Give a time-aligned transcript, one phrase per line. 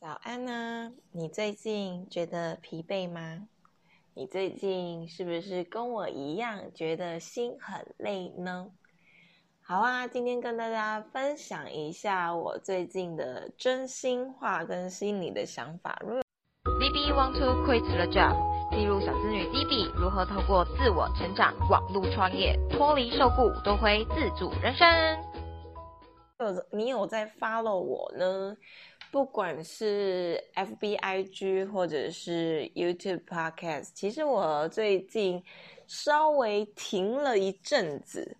[0.00, 0.90] 早安啊！
[1.12, 3.46] 你最近觉得疲惫吗？
[4.14, 8.70] 你最近是不是跟我一样觉得心很累呢？
[9.60, 16.00] 好啊，今天跟大家分享一下我最近的真心话跟心里的想法。
[16.00, 16.22] 如果
[16.80, 18.34] DB want to quit the job，
[18.70, 24.88] 记录小资女 DB 如何透过自我成长、网络创业，脱离受雇，夺回自主人生。
[26.38, 28.56] 有你有在 follow 我呢？
[29.10, 35.42] 不管是 F B I G 或者是 YouTube Podcast，其实我最近
[35.86, 38.36] 稍微停了一阵子。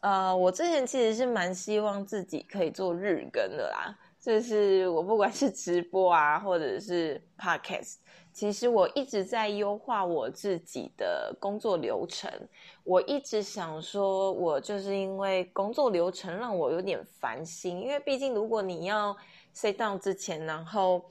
[0.00, 7.96] 呃，我之前其实是蛮希望自己可以做日更的啦，就是我不管是直播啊，或者是 Podcast，
[8.32, 12.30] 其实我一直在优化我自己的工作流程。
[12.84, 19.16] 我一直想说，我就是因为工作流程让我有点烦心，因为毕竟如果你要
[19.52, 21.04] sit down 之前，然后，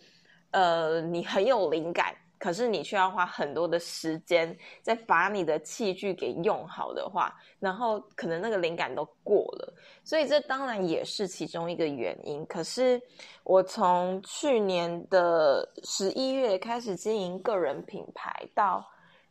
[0.51, 12.43] 呃，你很有灵感，可是你却要花很多的时间在把你的器具给用好的话，然后可能那个灵感都过了，所以这当然也是其中一个原因。
[12.47, 12.99] 可是
[13.43, 18.83] 我从去年的十一月开始经营个人品牌到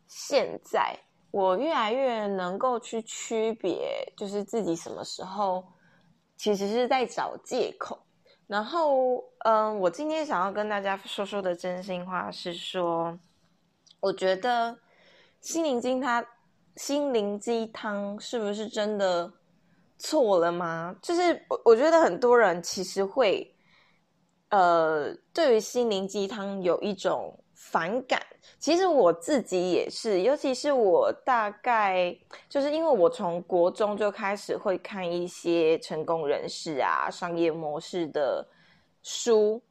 [0.06, 0.96] 现在，
[1.32, 5.64] 我越来越能够去区别，就是自己什么时候
[6.36, 7.98] 其实是在找借口。
[8.50, 13.16] 然后，嗯，我今天想要跟大家说说的真心话是说，
[14.00, 14.76] 我觉得
[15.40, 16.26] 心灵鸡汤，
[16.74, 19.32] 心灵鸡汤是不是真的
[19.98, 20.96] 错了吗？
[21.00, 23.54] 就是我我觉得很多人其实会，
[24.48, 28.18] 呃，对于心灵鸡汤有一种反感。
[28.58, 32.16] 其实我自己也是，尤其是我大概
[32.48, 38.46] 就是因为我从国中就开始会看一些成功人士啊、商业模式的
[39.02, 39.62] 书，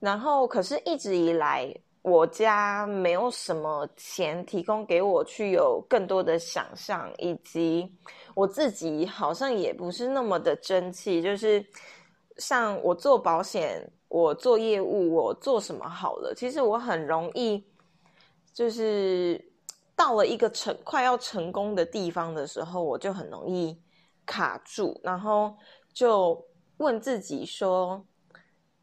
[0.00, 7.90] 然后可是一直以来我家没有什么钱提供给我去有更多的想象，以及
[8.34, 11.64] 我自己好像也不是那么的争气，就是
[12.38, 17.62] 像我做保险、我做业务、我做什么好了，其实我很容易。
[18.54, 19.38] 就是
[19.94, 23.78] 到了一个成快要成功的地方的时候，我就很容易
[24.24, 25.54] 卡住，然后
[25.92, 26.42] 就
[26.78, 28.02] 问自己说：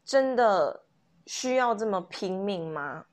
[0.04, 0.84] 真的
[1.26, 3.04] 需要这么拼命吗？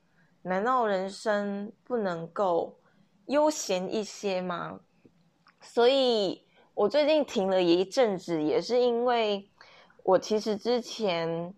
[0.43, 2.77] 难道人生不能够
[3.25, 4.79] 悠闲一些吗？
[5.59, 6.45] 所以
[6.75, 9.49] 我最近停了一阵子，也是因为
[10.03, 11.51] 我其实之前。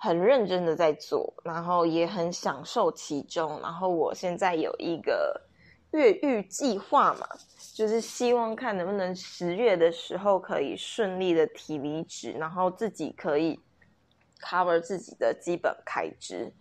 [0.00, 3.60] 很认真的在做，然后也很享受其中。
[3.60, 5.40] 然后我现在有一个
[5.90, 7.26] 越狱计划嘛，
[7.74, 13.58] 就是希望看能不能十月的时候可以顺利的提离职，然后自己可以
[14.40, 16.52] cover 自己的基本开支。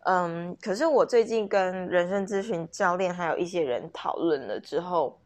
[0.00, 5.18] 嗯，可是我最近跟人生咨询教练还有一些人讨论了之后，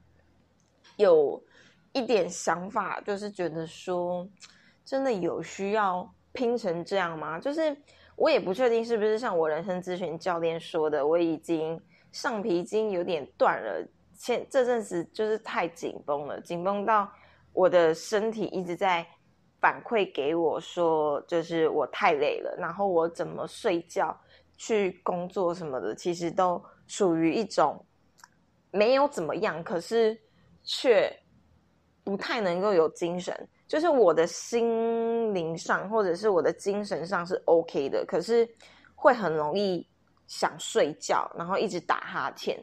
[0.96, 1.42] 有
[1.92, 4.28] 一点想法，就是觉得说，
[4.84, 6.08] 真的有需要。
[6.32, 7.38] 拼成这样吗？
[7.38, 7.76] 就是
[8.16, 11.80] 我也不确定是不是像我人生咨询教练说的，我已经
[12.12, 13.86] 上皮筋有点断了。
[14.12, 17.10] 现这阵子就是太紧绷了，紧绷到
[17.52, 19.06] 我的身体一直在
[19.60, 22.54] 反馈给我说，就是我太累了。
[22.58, 24.14] 然后我怎么睡觉、
[24.58, 27.82] 去工作什么的，其实都属于一种
[28.70, 30.20] 没有怎么样，可是
[30.62, 31.10] 却
[32.04, 33.48] 不太能够有精神。
[33.70, 38.46] 就是我的心灵上，或者是我的精神上是 OK 的，可是
[38.96, 39.86] 会很容易
[40.26, 42.60] 想睡觉，然后一直打哈欠。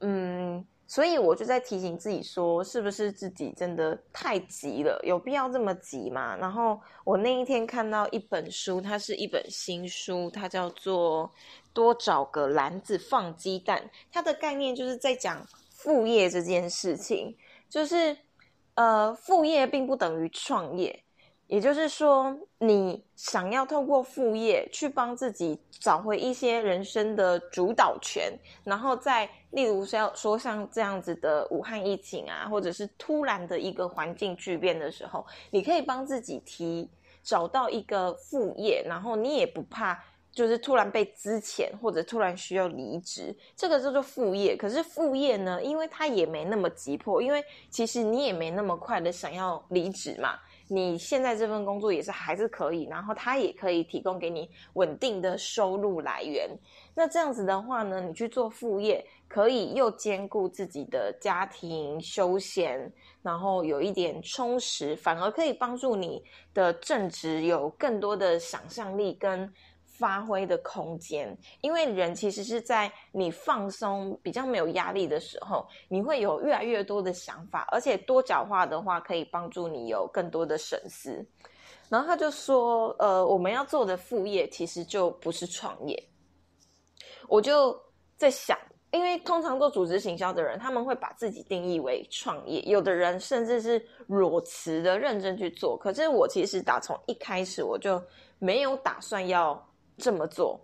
[0.00, 5.00] 嗯，所以我就在提醒自己说，是不是自己真的太急了？
[5.04, 6.36] 有必要这么急吗？
[6.36, 11.26] 然后我那一天看到一本书，它是一本新书，它叫做
[11.72, 13.80] 《多找个篮子放鸡蛋》，
[14.12, 17.34] 它的概念就是在讲副业这件事情，
[17.70, 18.14] 就是。
[18.76, 21.02] 呃，副业并不等于创业，
[21.46, 28.30] 也就是说，你想要透过副业去帮自己找回一些人生的主导权，
[28.64, 36.90] 然后在例如像说像这样子的武汉疫情啊，或者是突然的一个环境巨变的时候，你可以帮自己提
[37.22, 39.98] 找到一个副业，然后你也不怕。
[40.36, 44.54] 就是突然被资遣，或者突然需要离职，这个叫做副业。
[44.54, 50.38] 可是副业呢，因为它也没那么急迫，因为其实你也没那么快的想要离职嘛。
[50.68, 56.50] 你现在这份工作也是还是可以，然后它也可以提供给你稳定的收入来源。
[56.94, 62.92] 那这样子的话呢，你去做副业，可以又兼顾自己的家庭休闲，
[63.22, 66.22] 然后有一点充实，反而可以帮助你
[66.52, 69.50] 的正职有更多的想象力跟。
[69.98, 81.24] 发挥的空间，因为人其实是在你放松、比较没有压力的时候，你会有越来越多的想法，而且多角化的话，可以帮助你有更多的省思。
[81.88, 85.96] 然后他就说：“呃，我们要做的副业其实就不是创业。”
[87.28, 87.80] 我就
[88.16, 88.58] 在想，
[88.90, 95.76] 因为通常做组织行销的人，他们会把自己定义为创业，有的人甚至是裸辞的认真去做。
[95.76, 98.02] 可是我其实打从一开始我就
[98.38, 99.64] 没有打算要
[99.98, 100.60] 这么做，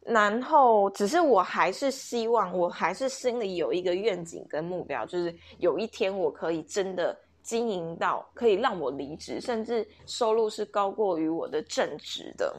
[0.00, 12.54] 然后只是我还是希望，我还是心里有一个愿景跟目标，就是有一天我可以真的经营到可以让我离职，甚至收入是高过于我的正职的。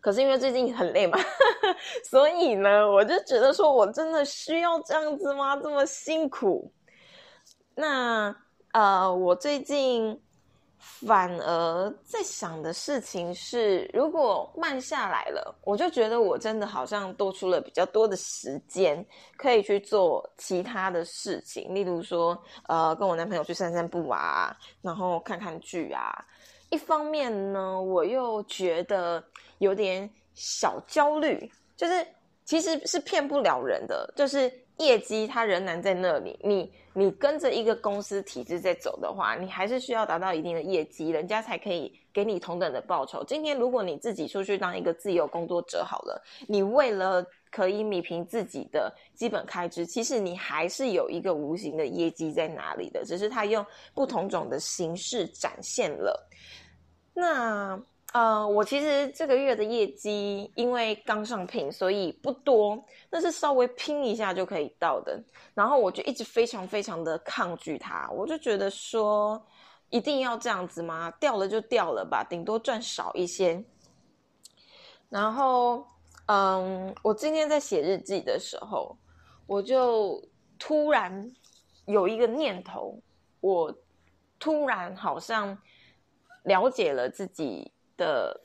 [0.00, 1.18] 可是因为最近很累嘛，
[2.08, 5.56] 所以呢，我就觉得说我真的需要这样子吗？
[5.56, 6.72] 这么辛苦？
[7.74, 8.34] 那
[8.72, 10.20] 呃，我最近
[11.00, 19.04] 反而在想的事情是，如果慢下来了，我就觉得我真的好像多出了比较多的时间，
[19.36, 22.36] 可以去做其他的事情，例如说，
[22.68, 26.24] 呃，跟我男朋友去散散步啊，然后看看剧啊。
[26.70, 29.22] 一方面呢，我又觉得
[29.58, 32.06] 有点小焦虑，就是
[32.44, 36.38] 其实是骗不了人的，就是业绩它仍然在那里。
[36.42, 43.22] 你你跟着一个公司体制在走的话，你还是需要达到一定的业绩，人家才可以给你同等的报酬。
[43.24, 53.64] 今天如果你自己出去当一个自由工作者好了，你为了可以米平自己的基本开支，其实你还是有一个无形的业绩在哪里的，只是他用
[53.94, 56.28] 不同种的形式展现了。
[57.14, 57.80] 那
[58.16, 65.22] 呃，我其实这个月的业绩，因为刚上聘，所以不多，那是稍微拼一下就可以到的。
[65.52, 69.46] 然后我就一直非常非常的抗拒它，我就觉得说，
[69.90, 71.10] 一定要这样子吗？
[71.20, 73.62] 掉了就掉了吧，顶多赚少一些。
[75.10, 75.86] 然后，
[76.24, 78.96] 嗯，我今天在写日记的时候，
[79.46, 80.26] 我就
[80.58, 81.30] 突然
[81.84, 82.98] 有一个念头，
[83.42, 83.70] 我
[84.38, 85.54] 突然好像。
[86.46, 88.38] 了解了自己的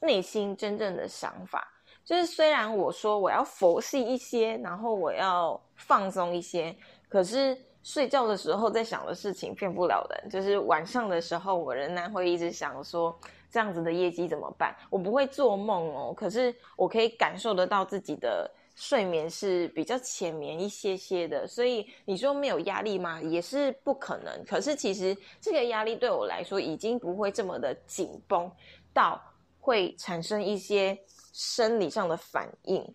[0.00, 1.66] 内心真正的想法，
[2.04, 6.74] 就是虽然我说我要佛系一些，然后我要放松一些，
[7.08, 10.30] 可是睡觉的时候在想的事情骗不了人。
[10.30, 13.18] 就是晚上的时候，我仍然会一直想说
[13.50, 14.76] 这样子的业绩怎么办？
[14.90, 18.50] 我不会做梦哦，可是我可以感受得到自己的。
[18.74, 23.20] 睡眠是比较浅眠一些些的，所以你说没有压力吗？
[23.20, 24.44] 也是不可能。
[24.46, 28.50] 可是其实这个压力对我来说已经不会这么的紧绷，
[28.92, 29.20] 到
[29.60, 30.98] 会产生一些
[31.32, 32.94] 生理上的反应。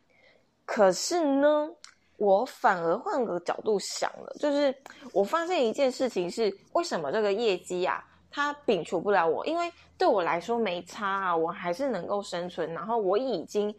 [0.66, 1.70] 可是呢，
[2.18, 4.76] 我反而换个角度想了，就是
[5.12, 9.46] 我发现一件事情是：为什么这个业绩啊，它摒除不了我？
[9.46, 12.74] 因为对我来说没差啊，我还是能够生存。
[12.74, 13.76] 然后我已经。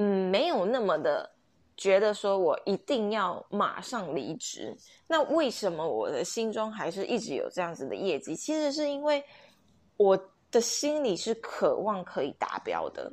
[0.00, 1.28] 嗯，没有那么的
[1.76, 4.72] 觉得说我一定要马上离职。
[5.08, 8.36] 那为什么我的心中还是一直有这样子的业绩？
[8.36, 9.20] 其实是因为
[9.96, 10.16] 我
[10.50, 13.12] 的心里是渴望可以达标的，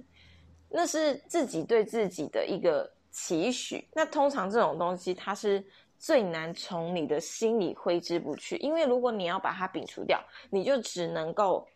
[0.69, 3.87] 那是自己对自己的一个期许。
[3.93, 5.63] 那通常这种东西，它是
[5.97, 11.67] 最难从你的心里挥之不去，因为如果你要把它摒除掉，你就只能够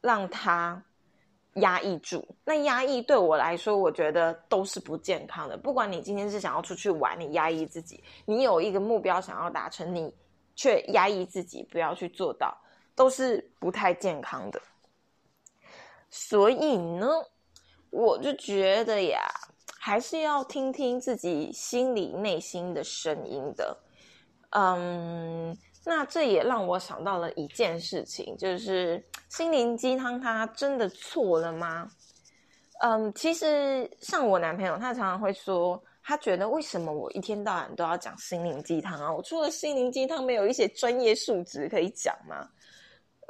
[0.00, 0.82] 让它。
[1.54, 5.58] 压抑住，那压抑对我来说，我觉得都是不健康的。
[5.58, 10.14] 不管你今天是想要出去玩，你压抑自己；你有一个目标想要达成，你
[10.54, 12.56] 却压抑自己，不要去做到，
[12.94, 14.62] 都是不太健康的。
[16.10, 17.08] 所以呢，
[17.90, 19.20] 我就觉得呀，
[19.78, 23.76] 还是要听听自己心里内心的声音的。
[24.50, 25.56] 嗯。
[25.82, 31.90] 那这也让我想到了一件事情，就是心灵鸡汤，它真的错了吗？
[32.82, 39.10] 嗯，其实像我男朋友，他常常会说，他觉得为什么我一天到晚都要讲心灵鸡汤啊？
[39.10, 42.46] 我除了心灵鸡汤，没有一些专业素质可以讲吗？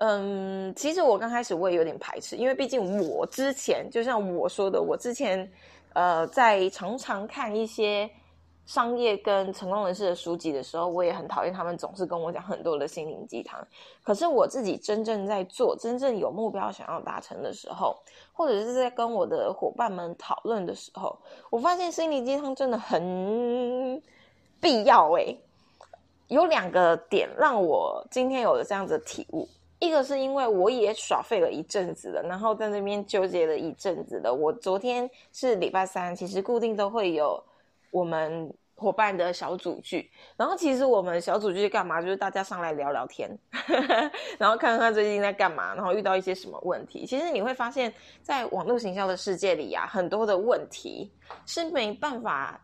[0.00, 5.50] 嗯，其实我刚开始我也有点排斥，因为毕竟我之前就像我说的，我之前
[5.94, 8.10] 呃在常常看一些。
[8.66, 13.60] 商业跟成功人士的书籍的时候，我也很讨厌他们总是跟我讲很多的心灵鸡汤。
[14.04, 17.96] 可是我自己真正在做、真正有目标想要达成的时候，
[18.32, 21.18] 或者是在跟我的伙伴们讨论的时候，
[21.50, 24.00] 我发现心灵鸡汤真的很
[24.60, 25.10] 必要。
[25.14, 25.36] 诶，
[26.28, 29.48] 有两个点让我今天有了这样子的体悟。
[29.80, 34.32] 一个是因为我也耍废了一阵子了，然后在那边纠结了一阵子了。
[34.32, 37.42] 我昨天是礼拜三，其实固定都会有
[37.90, 38.48] 我们。
[38.80, 42.00] 伙伴的小组聚，然后其实我们小组聚干嘛？
[42.00, 43.28] 就是大家上来聊聊天，
[44.40, 47.04] 然后看看最近在干嘛，然后遇到一些什么问题。
[47.04, 51.12] 其实你会发现在网络行销的世界里呀，很多的问题
[51.44, 52.58] 是没办法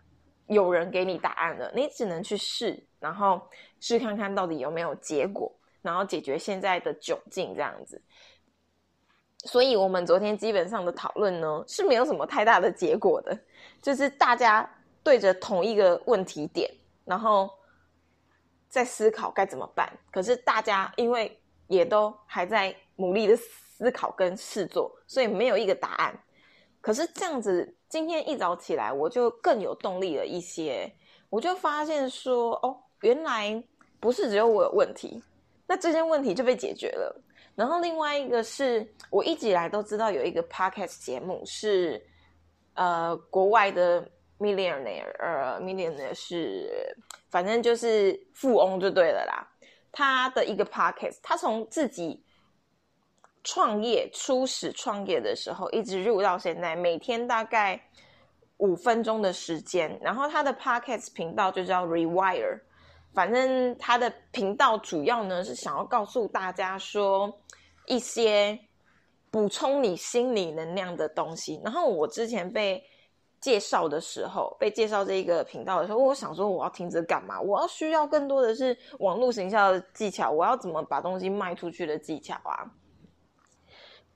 [0.47, 3.39] 有人给你答案的，你只能去试，然后
[3.79, 5.53] 试看看到底有没有结果，
[5.87, 8.03] 然后解决现在的窘境这样子。
[9.45, 13.39] 所以，我们昨天基本上的讨论呢是没有什么太大的结果的，
[13.81, 14.69] 就是大家
[15.05, 16.69] 对着同一个问题点，
[17.05, 17.49] 然后
[18.69, 19.89] 在思考该怎么办。
[20.11, 26.19] 可是大家因为也都还在努力的思考跟试做，所以没有一个答案。
[26.81, 30.93] 可是这样子，今天一早起来，我就更有动力了一些。
[31.31, 33.63] 我就发现说，哦，原来
[34.01, 35.23] 不是只有我有问题，
[35.67, 37.23] 那这些问题就被解决了。
[37.55, 42.01] 然后另外一个是我一直以来都知道有一个 podcast 节目是，
[42.75, 44.07] 呃，国外的
[44.39, 46.95] millionaire，呃，millionaire 是
[47.31, 49.49] 反正就是富翁就对了啦。
[49.91, 52.23] 他的一个 podcast，他从自己
[53.43, 57.81] 创业初始创业的时候一直入到现在，每天大概
[58.59, 59.99] 五分钟的时间。
[60.03, 62.61] 然后他的 podcast 频道就叫 Rewire，
[63.17, 67.37] 反正他的频道主要呢是想要告诉大家说。
[67.89, 68.59] 一些
[69.31, 71.61] 补充你心理能量的东西。
[71.63, 72.83] 然后我之前被
[73.41, 77.41] 介绍的时候，被介绍这一个频道的时候，我想说我要听着干嘛？
[77.41, 82.67] 我要需要更多的是网络行销的技巧，我要怎么把东西卖出去的技巧啊？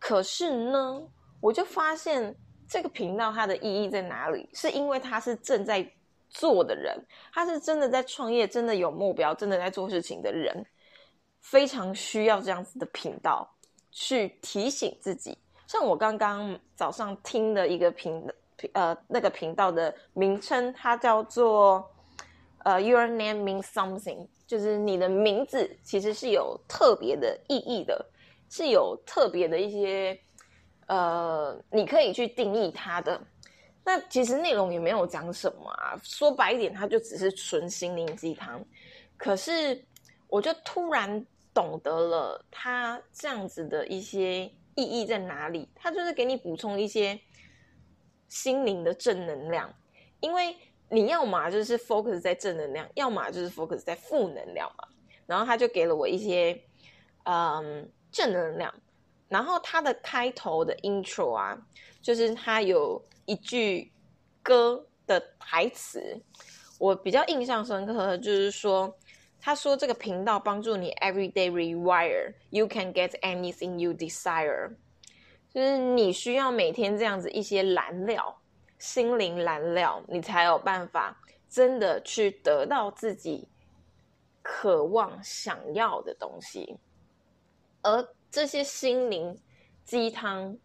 [0.01, 1.01] 可是呢，
[1.41, 2.35] 我就发现
[2.69, 4.51] 这个频道它的意义在哪里？
[4.53, 5.89] 是因为它是正在
[6.31, 10.65] 做的人，他是真的在创业，真的有目标，真的在做事情的人，
[11.41, 13.47] 非常需要这样子的频道。
[13.93, 18.25] 去提醒自己，像我刚刚早上听的一个频
[18.73, 21.85] 呃那个频道的名称，它叫做
[22.65, 28.07] 呃 Your name means something，就是你的名字其实是有特别的意义的，
[28.49, 30.17] 是有特别的一些
[30.87, 33.21] 呃你可以去定义它的。
[33.85, 38.65] 那其实内容也没有讲什么啊，说白一点，它就只是纯心灵鸡汤。
[39.17, 39.85] 可是
[40.29, 41.25] 我就突然。
[41.53, 44.45] 懂得了他这样子的一些
[44.77, 45.69] 意义在哪里？
[45.75, 47.21] 他就是给你补充一些
[48.29, 49.69] 心灵的正能量，
[50.21, 50.57] 因为
[50.89, 54.87] 你要么就是 focus 在正能量，要么就是 focus 在负能量嘛。
[55.27, 56.59] 然后他就给了我一些
[57.25, 58.73] 嗯正能量。
[59.31, 61.59] 然后他的开头的 intro 啊，
[62.03, 63.91] 就是他有一句
[64.43, 66.21] 歌的台词，
[66.79, 68.95] 我比较印象深刻的就是说。
[69.43, 74.71] 他说：“这个频道帮助你 everyday rewire, you can get anything you desire。
[75.49, 78.39] 就是你需要每天这样子一些燃料，
[78.79, 81.19] 心灵燃料，你才有办法
[81.49, 83.49] 真的去得到自己
[84.43, 86.77] 渴望想要的东西。
[87.81, 89.37] 而这些心灵
[89.85, 90.57] 鸡汤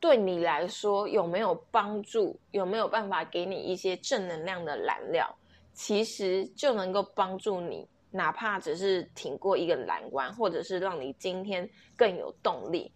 [0.00, 2.38] 对你来说有没有帮助？
[2.50, 5.38] 有没有办法给你一些正能量的燃料？”
[5.74, 12.92] 其实就能够帮助你，哪怕只是挺过一个难关，或者是让你今天更有动力，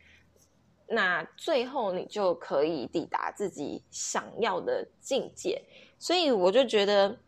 [0.86, 5.62] 那最后你就可以抵达自己想要的境界。
[5.98, 7.18] 所以我就觉得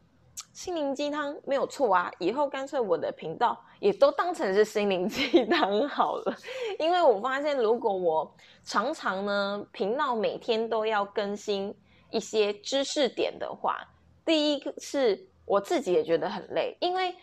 [0.52, 6.36] 心灵鸡汤没有错啊，以后干脆我的频道也都当成是心灵鸡汤好了。
[6.78, 11.74] 因为我发现，如果我常常呢频道每天都要更新
[12.10, 13.78] 一些知识点的话，
[14.24, 15.26] 第一个是。
[15.50, 17.16] 我自己也觉得很累，因为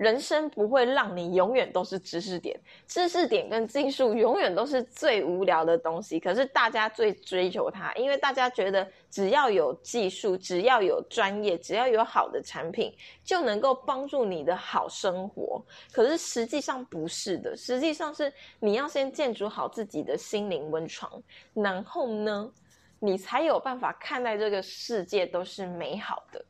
[0.00, 6.18] 人生不会让你永远都是知识点，知识点跟技术永远都是最无聊的东西。
[6.18, 15.62] 可是大家最追求它，因为大家觉得只要有技术，只要有专业，只要有好的产品，就能够帮助你的好生活。
[15.92, 22.50] 可是实际上不是的，实际上是你要先建筑好自己的心灵温床，然后呢，
[22.98, 26.42] 你才有办法看待这个世界都是美好的。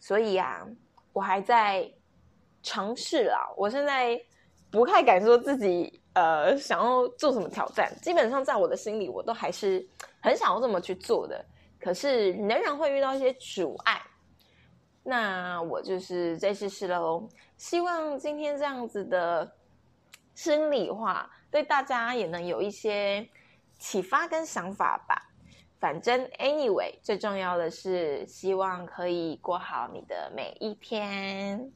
[0.00, 0.66] 所以啊，
[1.12, 1.86] 我还在
[2.64, 3.48] 尝试啦。
[3.56, 4.20] 我现在
[4.72, 7.96] 不太敢说自己呃想要做什么挑战。
[8.02, 9.86] 基本上在我的心里，我都还是
[10.20, 11.44] 很想要这么去做的。
[11.78, 14.02] 可是仍然会遇到一些阻碍。
[15.02, 17.28] 那我就是再试试喽。
[17.58, 19.48] 希望今天这样子的
[20.34, 23.28] 心里话，对大家也能有一些
[23.78, 25.30] 启发跟想法吧。
[25.78, 31.70] 反正，anyway，最重要的是希望可以过好你的每一天。